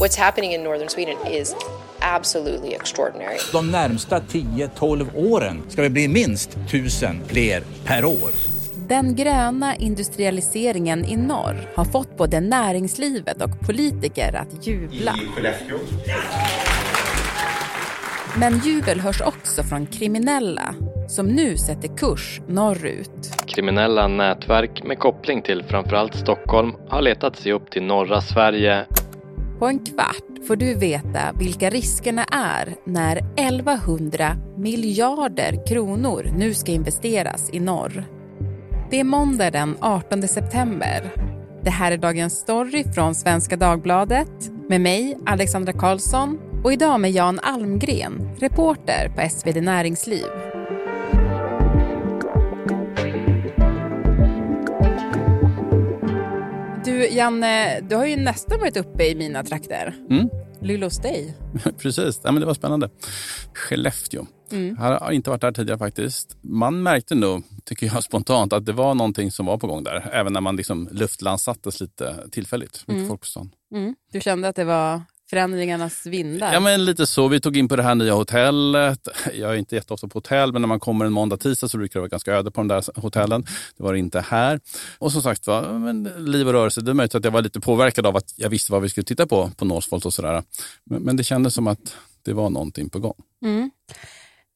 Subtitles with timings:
[0.00, 1.56] What's happening in northern Sweden is
[2.00, 3.36] absolutely extraordinary.
[3.52, 8.30] De närmsta 10-12 åren ska vi bli minst 1000 fler per år.
[8.88, 15.14] Den gröna industrialiseringen i norr har fått både näringslivet och politiker att jubla.
[15.22, 15.78] I Skellefteå.
[18.36, 20.74] Men jubel hörs också från kriminella
[21.08, 23.44] som nu sätter kurs norrut.
[23.46, 28.86] Kriminella nätverk med koppling till framförallt Stockholm har letat sig upp till norra Sverige.
[29.58, 36.72] På en kvart får du veta vilka riskerna är när 1100 miljarder kronor nu ska
[36.72, 38.04] investeras i norr.
[38.90, 41.12] Det är måndag den 18 september.
[41.64, 47.10] Det här är dagens story från Svenska Dagbladet med mig, Alexandra Karlsson och idag med
[47.10, 50.47] Jan Almgren, reporter på SvD Näringsliv.
[56.98, 59.94] Du, Janne, du har ju nästan varit uppe i mina trakter.
[60.10, 60.28] Mm.
[61.02, 61.34] Dig.
[61.78, 62.90] Precis, ja, men det var spännande.
[63.54, 64.26] Skellefteå.
[64.52, 64.76] Mm.
[64.80, 66.36] Jag har inte varit där tidigare faktiskt.
[66.40, 70.10] Man märkte nog, tycker jag spontant, att det var någonting som var på gång där.
[70.12, 72.84] Även när man liksom luftlandsattes lite tillfälligt.
[72.88, 73.08] Mm.
[73.08, 73.50] folk på stan.
[73.74, 73.94] Mm.
[74.12, 76.52] Du kände att det var förändringarnas vindar?
[76.52, 77.28] Ja, men lite så.
[77.28, 79.08] Vi tog in på det här nya hotellet.
[79.34, 82.00] Jag är inte jätteofta på hotell, men när man kommer en måndag, tisdag så brukar
[82.00, 83.46] det vara ganska öde på de där hotellen.
[83.76, 84.60] Det var det inte här.
[84.98, 86.80] Och som sagt var, men liv och rörelse.
[86.80, 89.04] Det är möjligt att jag var lite påverkad av att jag visste vad vi skulle
[89.04, 90.42] titta på på Northvolt och sådär.
[90.84, 93.14] Men, men det kändes som att det var någonting på gång.
[93.44, 93.70] Mm.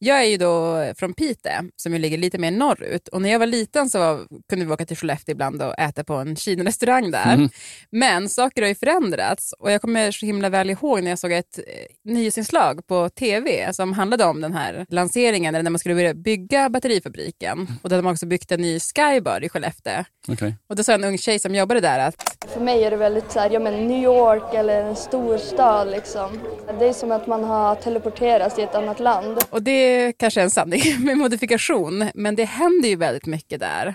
[0.05, 3.09] Jag är ju då från Piteå, som ju ligger lite mer norrut.
[3.09, 6.05] Och när jag var liten så var, kunde vi åka till Skellefteå ibland och äta
[6.05, 7.35] på en Kina-restaurang där.
[7.35, 7.49] Mm.
[7.91, 9.55] Men saker har ju förändrats.
[9.59, 11.65] Och jag kommer så himla väl ihåg när jag såg ett eh,
[12.13, 17.69] nyhetsinslag på tv som handlade om den här lanseringen, när man skulle börja bygga batterifabriken.
[17.83, 20.05] Och då hade man också byggt en ny Skybar i Skellefteå.
[20.29, 20.53] Okay.
[20.67, 23.33] Och då sa en ung tjej som jobbade där att För mig är det väldigt
[23.33, 26.41] så här, ja men New York eller en stor stad liksom.
[26.79, 29.39] Det är som att man har teleporterats till ett annat land.
[29.51, 33.95] Och det kanske är en sanning med modifikation, men det händer ju väldigt mycket där.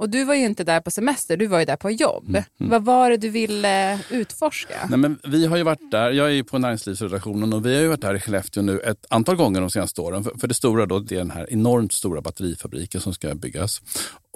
[0.00, 2.28] Och du var ju inte där på semester, du var ju där på jobb.
[2.28, 4.74] Mm, Vad var det du ville utforska?
[4.90, 7.82] Nej, men vi har ju varit där, jag är ju på näringslivsredaktionen och vi har
[7.82, 10.24] ju varit där i Skellefteå nu ett antal gånger de senaste åren.
[10.24, 13.80] För, för det stora då, det är den här enormt stora batterifabriken som ska byggas.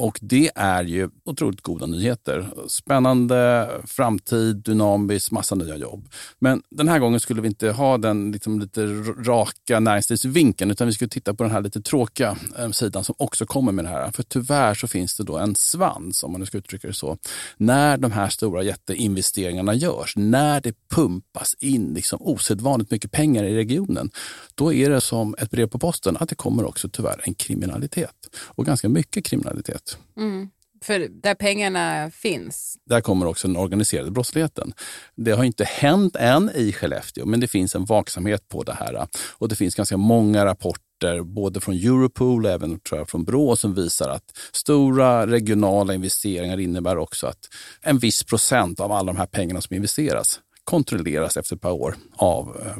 [0.02, 2.50] Och det är ju otroligt goda nyheter.
[2.68, 6.08] Spännande, framtid, dynamiskt, massa nya jobb.
[6.38, 8.86] Men den här gången skulle vi inte ha den liksom, lite
[9.26, 13.46] raka näringslivsvinkeln utan vi skulle titta på den här lite tråkiga eh, sidan som också
[13.46, 14.10] kommer med det här.
[14.10, 17.18] För tyvärr så finns det då en svans, om man nu ska uttrycka det så,
[17.56, 23.56] när de här stora jätteinvesteringarna görs, när det pumpas in liksom osedvanligt mycket pengar i
[23.56, 24.10] regionen,
[24.54, 28.16] då är det som ett brev på posten att det kommer också tyvärr en kriminalitet.
[28.46, 29.91] Och ganska mycket kriminalitet.
[30.16, 30.48] Mm.
[30.82, 32.76] För där pengarna finns.
[32.86, 34.72] Där kommer också den organiserade brottsligheten.
[35.16, 39.08] Det har inte hänt än i Skellefteå, men det finns en vaksamhet på det här.
[39.38, 43.56] Och det finns ganska många rapporter både från Europol och även tror jag, från Brå
[43.56, 47.48] som visar att stora regionala investeringar innebär också att
[47.82, 51.94] en viss procent av alla de här pengarna som investeras kontrolleras efter ett par år
[52.16, 52.76] av eh,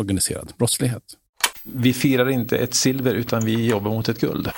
[0.00, 1.02] organiserad brottslighet.
[1.64, 4.50] Vi firar inte ett silver utan vi jobbar mot ett guld.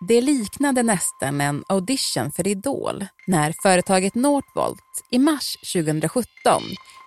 [0.00, 6.62] Det liknade nästan en audition för Idol när företaget Northvolt i mars 2017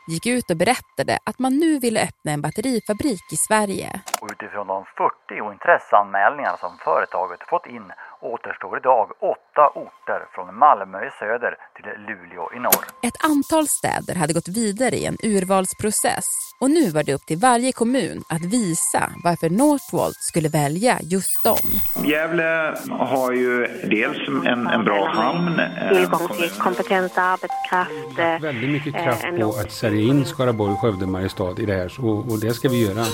[0.08, 4.02] gick ut och berättade att man nu ville öppna en batterifabrik i Sverige.
[4.22, 7.92] Och utifrån de 40 intresseanmälningar som företaget fått in
[8.22, 12.84] återstår idag åtta orter från Malmö i söder till Luleå i norr.
[13.08, 16.26] Ett antal städer hade gått vidare i en urvalsprocess
[16.62, 21.44] och nu var det upp till varje kommun att visa varför Northvolt skulle välja just
[21.44, 21.68] dem.
[22.06, 25.60] Gävle har ju dels en, en bra hamn.
[25.60, 28.20] eh, Tillgång till kompetent arbetskraft.
[28.20, 31.74] eh, Väldigt mycket eh, kraft en på att sälja in Skaraborg, Skövde, Mariestad i det
[31.74, 33.06] här och, och det ska vi göra.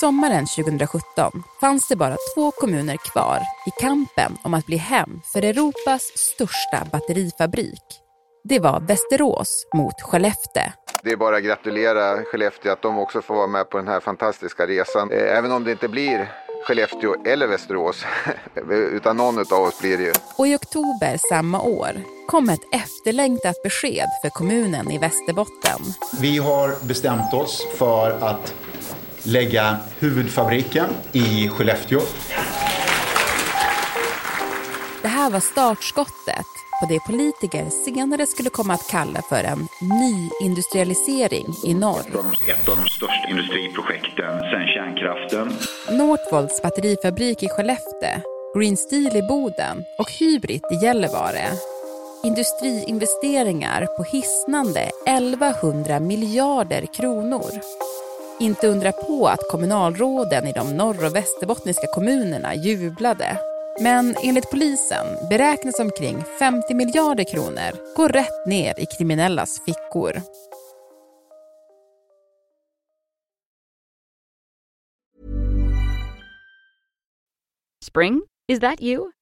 [0.00, 5.42] Sommaren 2017 fanns det bara två kommuner kvar i kampen om att bli hem för
[5.44, 7.82] Europas största batterifabrik.
[8.44, 10.62] Det var Västerås mot Skellefteå.
[11.02, 14.00] Det är bara att gratulera Skellefteå att de också får vara med på den här
[14.00, 15.10] fantastiska resan.
[15.10, 16.32] Eh, Även om det inte blir
[16.66, 18.04] Skellefteå eller Västerås,
[18.70, 20.12] utan någon av oss blir det ju.
[20.36, 21.90] Och i oktober samma år
[22.28, 25.80] kom ett efterlängtat besked för kommunen i Västerbotten.
[26.20, 28.54] Vi har bestämt oss för att
[29.22, 32.00] lägga huvudfabriken i Skellefteå.
[35.02, 36.46] Det här var startskottet
[36.80, 42.00] på det politiker senare skulle komma att kalla för en nyindustrialisering i norr.
[42.48, 45.52] Ett av de största industriprojekten sedan kärnkraften.
[45.98, 48.20] Northvolts batterifabrik i Skellefteå,
[48.54, 51.46] Green Steel i Boden och Hybrid i Gällivare.
[52.24, 57.50] Industriinvesteringar på hisnande 1100 miljarder kronor.
[58.42, 63.38] Inte undra på att kommunalråden i de norr och västerbottniska kommunerna jublade.
[63.80, 70.22] Men enligt polisen beräknas omkring 50 miljarder kronor gå rätt ner i kriminellas fickor.
[77.84, 78.22] Spring?
[78.48, 79.21] Is that you?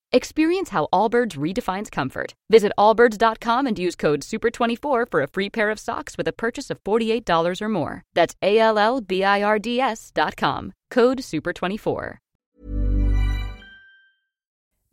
[0.13, 2.33] Experience how Allbirds redefines comfort.
[2.49, 6.69] Visit allbirds.com and use code SUPER24 for a free pair of socks with a purchase
[6.69, 8.03] of $48 or more.
[8.13, 10.73] That's A L L B I R D S.com.
[10.93, 12.17] Code SUPER24.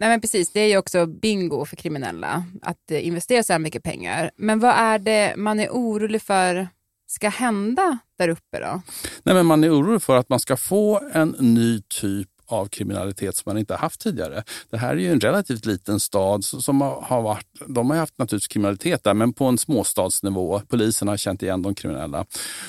[0.00, 3.60] Nej men precis, det är ju också bingo för kriminella att eh, investera så här
[3.60, 4.30] mycket pengar.
[4.36, 6.68] Men vad är det man är orolig för
[7.06, 8.82] ska hända där uppe då?
[9.22, 13.36] Nej, men man är orolig för att man ska få en ny typ av kriminalitet
[13.36, 14.44] som man inte haft tidigare.
[14.70, 18.48] Det här är ju en relativt liten stad som har varit, de har haft naturligtvis
[18.48, 20.62] kriminalitet där, men på en småstadsnivå.
[20.68, 22.26] Polisen har känt igen de kriminella.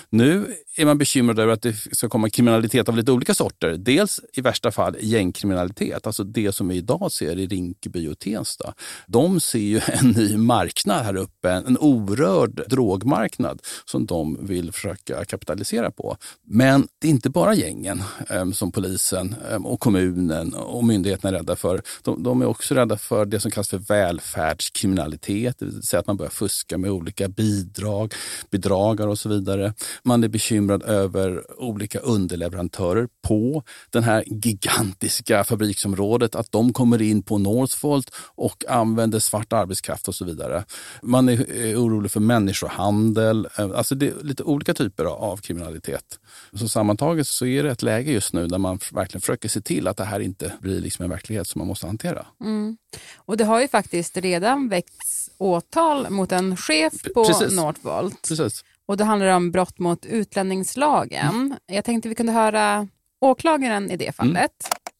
[0.09, 3.75] Nu är man bekymrad över att det ska komma kriminalitet av lite olika sorter.
[3.77, 8.73] Dels i värsta fall gängkriminalitet, alltså det som vi idag ser i Rinkeby och Tensta.
[9.07, 15.25] De ser ju en ny marknad här uppe, en orörd drogmarknad som de vill försöka
[15.25, 16.17] kapitalisera på.
[16.47, 21.33] Men det är inte bara gängen ehm, som polisen ehm, och kommunen och myndigheterna är
[21.33, 21.81] rädda för.
[22.03, 26.07] De, de, är också rädda för det som kallas för välfärdskriminalitet, det vill säga att
[26.07, 28.13] man börjar fuska med olika bidrag,
[28.49, 29.73] bedragare och så vidare.
[30.03, 37.23] Man är bekymrad över olika underleverantörer på det här gigantiska fabriksområdet, att de kommer in
[37.23, 40.65] på Northvolt och använder svart arbetskraft och så vidare.
[41.01, 46.19] Man är orolig för människohandel, eh, alltså det är lite olika typer av kriminalitet.
[46.53, 49.87] Så sammantaget så är det ett läge just nu där man verkligen försöker se till
[49.87, 52.25] att det här inte blir liksom en verklighet som man måste hantera.
[52.41, 52.77] Mm.
[53.15, 57.55] Och det har ju faktiskt redan väckts åtal mot en chef på Precis.
[57.55, 58.27] Northvolt.
[58.27, 58.63] Precis.
[58.85, 61.29] Och det handlar om brott mot utlänningslagen.
[61.29, 61.55] Mm.
[61.65, 62.87] Jag tänkte vi kunde höra
[63.21, 64.35] åklagaren i det fallet.
[64.35, 64.51] Mm.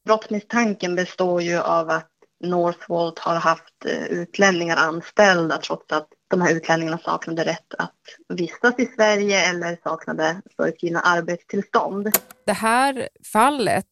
[0.06, 2.10] Brottsmisstanken består ju av att
[2.44, 7.96] Northvolt har haft eh, utlänningar anställda trots att de här utlänningarna saknade rätt att
[8.34, 12.12] vistas i Sverige eller saknade föreskrivna arbetstillstånd.
[12.46, 13.88] Det här fallet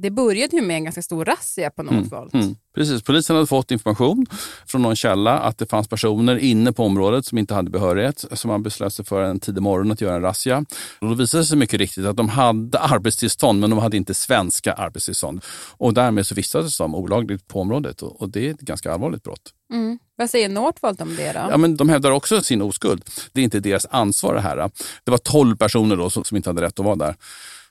[0.00, 2.34] det började ju med en ganska stor razzia på Northvolt.
[2.34, 2.56] Mm, mm.
[2.74, 4.26] Precis, polisen hade fått information
[4.66, 8.24] från någon källa att det fanns personer inne på området som inte hade behörighet.
[8.32, 10.64] Så man beslöt sig för en tidig morgon att göra en razzia.
[11.00, 14.14] Och då visade det sig mycket riktigt att de hade arbetstillstånd men de hade inte
[14.14, 15.44] svenska arbetstillstånd.
[15.76, 19.52] Och därmed så vistades de olagligt på området och, det är ett ganska allvarligt brott.
[19.72, 19.98] Mm.
[20.16, 21.38] Vad säger Northvolt om det då?
[21.50, 23.04] Ja, men de hävdar också sin oskuld.
[23.32, 24.70] Det är inte deras ansvar det här.
[25.04, 27.14] Det var 12 personer då som, som inte hade rätt att vara där.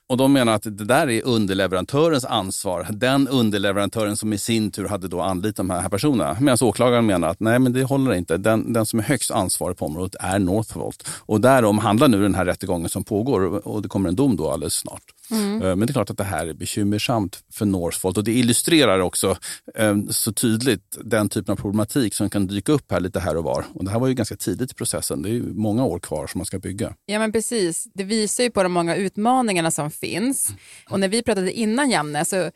[0.09, 2.87] Och de menar att det där är underleverantörens ansvar.
[2.89, 6.37] Den underleverantören som i sin tur hade då anlitat de här personerna.
[6.41, 8.37] Medan åklagaren menar att nej, men det håller inte.
[8.37, 11.07] Den, den som är högst ansvarig på området är Northvolt.
[11.09, 14.51] Och därom handlar nu den här rättegången som pågår och det kommer en dom då
[14.51, 15.03] alldeles snart.
[15.31, 15.61] Mm.
[15.61, 18.99] Eh, men det är klart att det här är bekymmersamt för Northvolt och det illustrerar
[18.99, 19.37] också
[19.75, 23.43] eh, så tydligt den typen av problematik som kan dyka upp här lite här och
[23.43, 23.65] var.
[23.73, 25.21] Och det här var ju ganska tidigt i processen.
[25.21, 26.93] Det är många år kvar som man ska bygga.
[27.05, 27.87] Ja men precis.
[27.93, 30.49] Det visar ju på de många utmaningarna som finns.
[30.89, 32.51] Och när vi pratade innan Janne så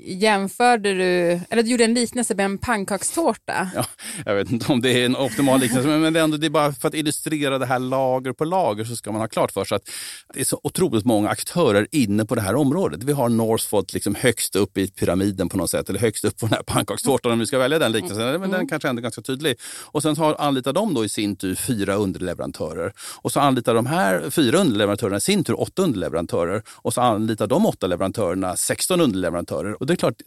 [0.00, 3.70] jämförde du, eller du gjorde en liknelse med en pannkakstårta.
[3.74, 3.84] Ja,
[4.26, 6.50] jag vet inte om det är en optimal liknelse, men det är, ändå, det är
[6.50, 9.64] bara för att illustrera det här lager på lager så ska man ha klart för
[9.64, 9.88] sig att
[10.34, 13.02] det är så otroligt många aktörer inne på det här området.
[13.02, 16.46] Vi har Northvolt liksom högst upp i pyramiden på något sätt, eller högst upp på
[16.46, 18.18] den här pannkakstårtan om vi ska välja den liknelsen.
[18.18, 18.68] Men den mm.
[18.68, 19.56] kanske ändå är ganska tydlig.
[19.84, 22.92] Och sen har, anlitar de då i sin tur fyra underleverantörer.
[23.22, 26.62] Och så anlitar de här fyra underleverantörerna i sin tur åtta underleverantörer.
[26.68, 30.22] Och så anlitar de åtta leverantörerna 16 underleverantörer det är klart,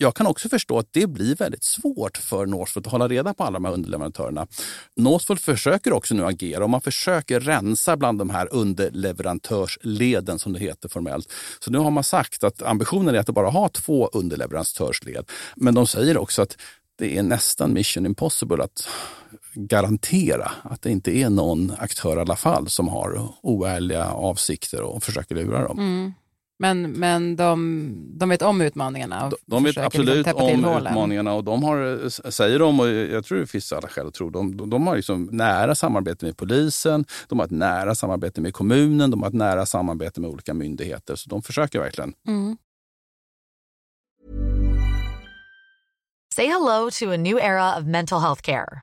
[0.00, 3.44] jag kan också förstå att det blir väldigt svårt för Northvolt att hålla reda på
[3.44, 4.46] alla de här underleverantörerna.
[4.96, 10.58] Northvolt försöker också nu agera och man försöker rensa bland de här underleverantörsleden som det
[10.58, 11.32] heter formellt.
[11.60, 15.30] Så nu har man sagt att ambitionen är att bara ha två underleverantörsled.
[15.56, 16.56] Men de säger också att
[16.98, 18.88] det är nästan mission impossible att
[19.54, 25.02] garantera att det inte är någon aktör i alla fall som har oärliga avsikter och
[25.02, 25.78] försöker lura dem.
[25.78, 26.12] Mm.
[26.60, 29.26] Men, men de, de vet om utmaningarna?
[29.26, 30.86] Och de vet absolut liksom om hålen.
[30.86, 34.30] utmaningarna och de har, säger de, och jag tror det finns alla skäl att tro,
[34.30, 39.10] de, de har liksom nära samarbete med polisen, de har ett nära samarbete med kommunen,
[39.10, 41.16] de har ett nära samarbete med olika myndigheter.
[41.16, 42.14] Så de försöker verkligen.
[42.28, 42.56] Mm.
[46.34, 48.82] Say hello to a new era of mental health care.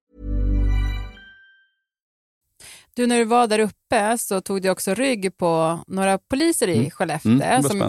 [3.01, 6.89] Du, när du var där uppe så tog du också rygg på några poliser i
[6.91, 7.31] Skellefteå.
[7.31, 7.81] Mm, det var som,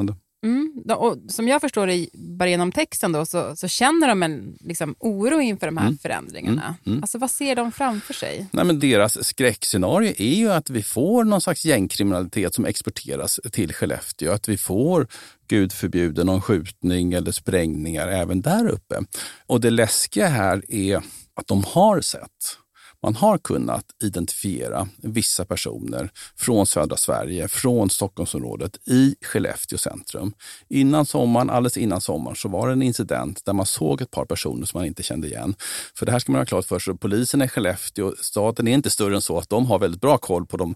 [0.45, 4.23] mm, de- och som jag förstår det bara genom texten då, så, så känner de
[4.23, 5.99] en liksom, oro inför de här Mm.
[5.99, 6.63] förändringarna.
[6.63, 7.03] Mm, mm.
[7.03, 8.47] Alltså vad ser de framför sig?
[8.53, 13.75] Nej, men deras skräckscenario är ju att vi får någon slags gängkriminalitet som exporteras till
[13.75, 14.33] Skellefteå.
[14.33, 15.07] Att vi får,
[15.49, 19.01] gud förbjude, någon skjutning eller sprängningar även där uppe.
[19.47, 20.97] Och det läskiga här är
[21.35, 22.59] att de har sett
[23.03, 30.33] man har kunnat identifiera vissa personer från södra Sverige, från Stockholmsområdet i Skellefteå centrum.
[30.69, 34.25] Innan sommaren, alldeles innan sommaren, så var det en incident där man såg ett par
[34.25, 35.55] personer som man inte kände igen.
[35.95, 36.97] För det här ska man ha klart för sig.
[36.97, 40.47] Polisen i Skellefteå, staten är inte större än så att de har väldigt bra koll
[40.47, 40.75] på de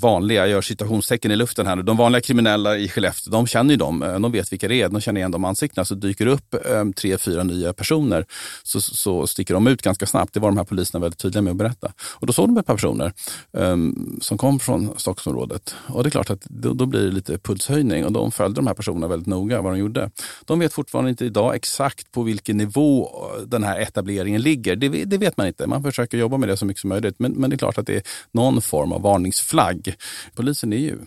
[0.00, 3.70] vanliga, jag gör citationstecken i luften här nu, de vanliga kriminella i Skellefteå, de känner
[3.70, 5.84] ju dem, eh, de vet vilka det är, de känner igen de ansiktena.
[5.84, 8.26] Så dyker det upp eh, tre, fyra nya personer
[8.62, 10.34] så, så sticker de ut ganska snabbt.
[10.34, 11.92] Det var de här poliserna väldigt tydliga med att berätta.
[12.12, 13.12] Och då såg de ett par personer
[13.52, 15.74] um, som kom från Stockholmsområdet.
[15.86, 18.66] Och det är klart att då, då blir det lite pulshöjning och de följde de
[18.66, 20.10] här personerna väldigt noga vad de gjorde.
[20.44, 24.76] De vet fortfarande inte idag exakt på vilken nivå eh, den här etableringen ligger.
[24.76, 25.66] Det, det vet man inte.
[25.66, 27.16] Man försöker jobba med det så mycket som möjligt.
[27.18, 29.85] Men, men det är klart att det är någon form av varningsflagg.
[30.34, 30.98] Polisen är ju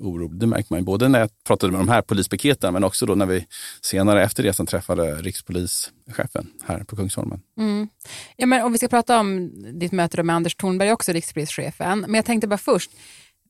[0.00, 0.40] orolig.
[0.40, 3.14] Det märker man ju både när jag pratade med de här polispiketen men också då
[3.14, 3.46] när vi
[3.80, 7.40] senare efter resan träffade rikspolischefen här på Kungsholmen.
[7.58, 7.88] Mm.
[8.36, 12.00] Ja, men om vi ska prata om ditt möte då med Anders Thornberg, också rikspolischefen.
[12.00, 12.90] Men jag tänkte bara först,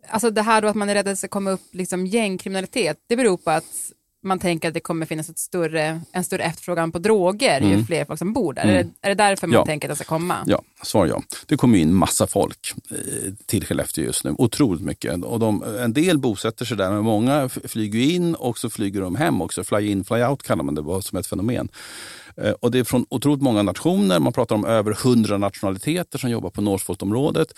[0.09, 2.99] alltså det här då att man är rädd att det ska komma upp liksom gängkriminalitet,
[3.07, 3.93] det beror på att
[4.26, 7.87] man tänker att det kommer finnas ett större, en större efterfrågan på droger ju Mm.
[7.87, 8.62] fler folk som bor där.
[8.62, 8.76] Mm.
[8.76, 9.64] Är, det, är det därför man Ja.
[9.66, 10.37] tänker att det ska komma?
[10.47, 11.23] Ja, svar ja.
[11.47, 12.97] Det kommer ju in massa folk eh,
[13.47, 14.35] till Skellefteå just nu.
[14.38, 15.25] Otroligt mycket.
[15.25, 19.14] Och de, en del bosätter sig där, men många flyger in och så flyger de
[19.16, 19.64] hem också.
[19.64, 21.68] Fly in, fly out kallar man det som ett fenomen.
[22.43, 24.19] Eh, Och det är från otroligt många nationer.
[24.19, 27.49] Man pratar om över hundra nationaliteter som jobbar på Northvolt-området.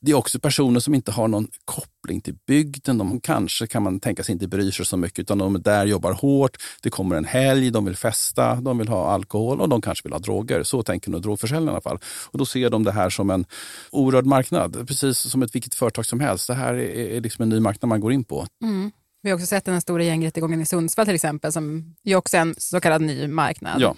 [0.00, 2.98] Det är också personer som inte har någon koppling till bygden.
[2.98, 5.86] De kanske kan man tänka sig inte bryr sig så mycket utan de är där
[5.86, 6.56] jobbar hårt.
[6.82, 10.12] Det kommer en helg, de vill festa, de vill ha alkohol och de kanske vill
[10.12, 10.62] ha droger.
[10.62, 11.98] Så tänker nog drogförsäljarna i alla fall.
[12.30, 13.44] Och då ser de det här som en
[13.90, 14.88] orörd marknad.
[14.88, 16.46] Precis som ett vilket företag som helst.
[16.46, 18.46] Det här är, är liksom en ny marknad man går in på.
[18.62, 18.90] Mm.
[19.22, 22.40] Vi har också sett den stora gängrättegången i Sundsvall till exempel, som ju också är
[22.40, 23.80] en så kallad ny marknad.
[23.80, 23.96] Ja.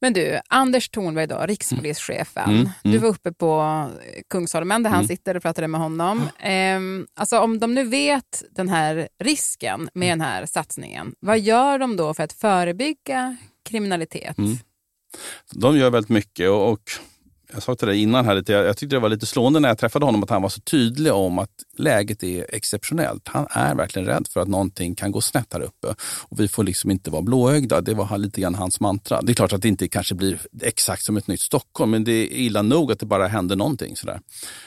[0.00, 2.50] Men du, Anders Thornberg då, rikspolischefen.
[2.50, 2.72] Mm, mm.
[2.82, 3.86] Du var uppe på
[4.30, 5.08] Kungsholmen där han Mm.
[5.08, 6.28] sitter och pratade med honom.
[6.38, 10.18] Ehm, alltså om de nu vet den här risken med Mm.
[10.18, 13.36] den här satsningen, vad gör de då för att förebygga
[13.68, 14.38] kriminalitet?
[14.38, 14.56] Mm.
[15.52, 16.90] De gör väldigt mycket och, och
[17.52, 19.68] jag sa till dig innan här lite, jag, jag tyckte det var lite slående när
[19.68, 23.28] jag träffade honom att han var så tydlig om att läget är exceptionellt.
[23.28, 26.64] Han är verkligen rädd för att någonting kan gå snett här uppe och vi får
[26.64, 27.80] liksom inte vara blåögda.
[27.80, 29.22] Det var lite grann hans mantra.
[29.22, 32.12] Det är klart att det inte kanske blir exakt som ett nytt Stockholm, men det
[32.12, 33.96] är illa nog att det bara händer någonting.
[33.96, 34.20] Sådär.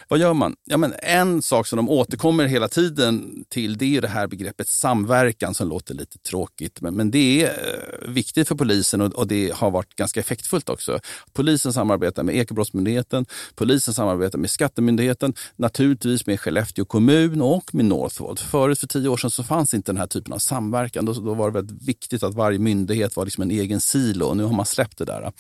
[0.08, 0.56] Vad gör man?
[0.66, 4.70] Ja, men en sak som de återkommer hela tiden till det är det här begreppet
[4.70, 6.82] samverkan som låter lite tråkigt.
[6.82, 10.70] Men, men det är eh, viktigt för polisen och, och det har varit ganska effektfullt
[10.70, 11.00] också.
[11.34, 12.36] Polisen samarbetar med
[12.72, 13.26] Ekobrottsmyndigheten,
[13.56, 18.40] polisen samarbetar med Skattemyndigheten, naturligtvis med Skellefteå kommun och med Northvolt.
[18.40, 21.06] Förut för tio år sedan så fanns inte den här typen av samverkan.
[21.06, 24.34] Då, då var det väldigt viktigt att varje myndighet var liksom en egen silo.
[24.34, 25.32] Nu har man släppt det där.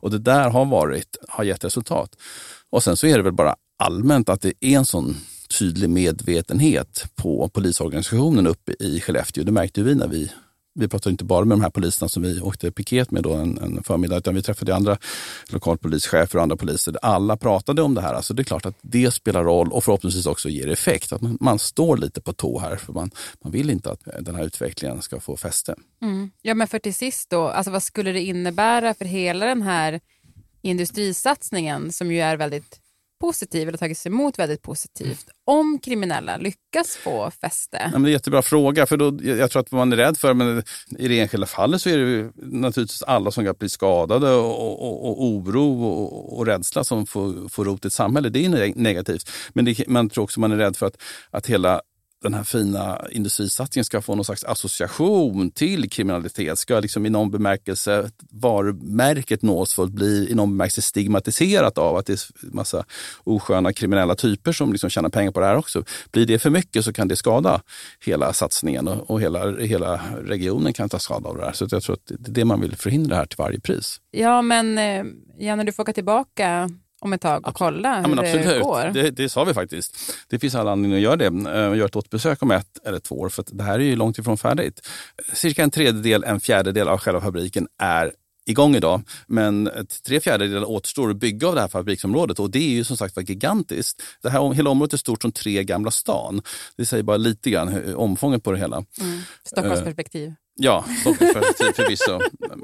[0.00, 2.16] Och det där har, varit, har gett resultat.
[2.70, 5.16] Och sen så är det väl bara allmänt att det är en sån
[5.58, 9.44] tydlig medvetenhet på polisorganisationen uppe i Skellefteå.
[9.44, 10.32] Det märkte vi när vi
[10.74, 13.58] vi pratade inte bara med de här poliserna som vi åkte piket med då en,
[13.58, 14.98] en förmiddag, utan vi träffade andra
[15.48, 16.96] lokalpolischefer och andra poliser.
[17.02, 18.14] Alla pratade om det här.
[18.14, 21.12] Alltså det är klart att det spelar roll och förhoppningsvis också ger effekt.
[21.12, 23.10] Att man, man står lite på tå här, för man,
[23.42, 25.74] man vill inte att den här utvecklingen ska få fäste.
[26.02, 26.30] Mm.
[26.42, 30.00] Ja, men för till sist då, alltså vad skulle det innebära för hela den här
[30.62, 32.81] industrisatsningen som ju är väldigt
[33.22, 37.78] positiv eller tagits emot väldigt positivt om kriminella lyckas få fäste?
[37.80, 38.86] Ja, men det är en jättebra fråga.
[38.86, 40.62] För då, jag tror att man är rädd för, men
[40.98, 45.08] i det enskilda fallet så är det naturligtvis alla som kan bli skadade och, och,
[45.08, 48.28] och oro och, och, rädsla som får, får rot i ett samhälle.
[48.28, 49.30] Det är negativt.
[49.52, 50.96] Men det, man tror också man är rädd för att,
[51.30, 51.80] att hela
[52.22, 56.58] den här fina industrisatsningen ska få någon slags association till kriminalitet.
[56.58, 62.12] Ska liksom i någon bemärkelse varumärket Northvolt bli i någon bemärkelse stigmatiserat av att det
[62.12, 62.84] är massa
[63.24, 65.84] osköna kriminella typer som liksom tjänar pengar på det här också.
[66.12, 67.62] Blir det för mycket så kan det skada
[68.04, 71.52] hela satsningen och, och hela, hela regionen kan ta skada av det här.
[71.52, 74.00] Så jag tror att det är det man vill förhindra här till varje pris.
[74.10, 75.04] Ja, men eh,
[75.38, 76.70] Janne, du får åka tillbaka
[77.02, 78.90] om ett tag och kolla hur ja, det går.
[78.94, 80.14] Det, det sa vi faktiskt.
[80.28, 81.28] Det finns alla anledning att göra det.
[81.28, 84.18] Uh, göra ett återbesök om ett eller två år, för det här är ju långt
[84.18, 84.88] ifrån färdigt.
[85.32, 88.12] Cirka en tredjedel, en fjärdedel av själva fabriken är
[88.46, 89.02] igång idag.
[89.26, 89.70] Men
[90.06, 93.16] tre fjärdedelar återstår att bygga av det här fabriksområdet och det är ju som sagt
[93.16, 94.02] var gigantiskt.
[94.22, 96.42] Det här, hela området är stort som tre Gamla stan.
[96.76, 98.76] Det säger bara lite grann omfånget på det hela.
[98.76, 99.20] Mm.
[99.44, 100.28] Stockholmsperspektiv.
[100.28, 102.20] Uh, ja, Stockholmsperspektiv förvisso.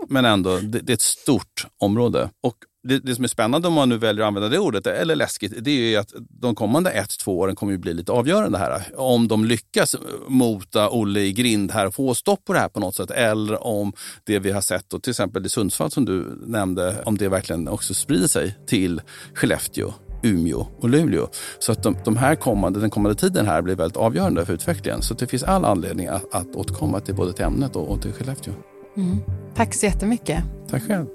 [0.09, 2.31] Men ändå, det, det, är ett stort område.
[2.41, 2.57] Och
[2.89, 5.53] det, det, som är spännande om man nu väljer att använda det ordet, eller läskigt,
[5.59, 8.83] det är ju att de kommande ett, två åren kommer ju bli lite avgörande här.
[8.97, 9.97] Om de lyckas
[10.29, 13.11] mota Olle i grind här och få stopp på det här på något sätt.
[13.11, 13.93] Eller om
[14.25, 17.69] det vi har sett, och till exempel i Sundsvall som du nämnde, om det verkligen
[17.69, 19.01] också sprider sig till
[19.35, 19.93] Skellefteå
[20.23, 21.29] Umeå och Luleå.
[21.59, 25.03] Så att de, de, här kommande, den kommande tiden här blir väldigt avgörande för utvecklingen.
[25.03, 28.13] Så det finns all anledning att, att återkomma till både till ämnet och, och till
[28.13, 28.55] Skellefteå.
[28.97, 29.19] Mm.
[29.55, 30.45] Tack så jättemycket.
[30.71, 31.07] Tack själv.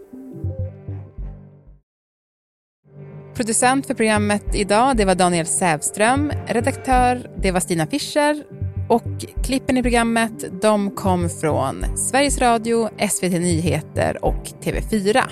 [3.36, 6.32] Producent för programmet idag det var Daniel Sävström.
[6.48, 8.44] Redaktör det var Stina Fischer.
[8.90, 15.24] Och klippen i programmet de kom från Sveriges Radio, SVT Nyheter och TV4.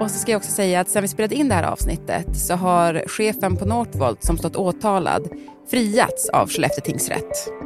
[0.00, 2.54] Och så ska jag också säga att sen vi spelade in det här avsnittet så
[2.54, 5.28] har chefen på Northvolt som stått åtalad
[5.70, 7.59] friats av Skellefteå tingsrätt.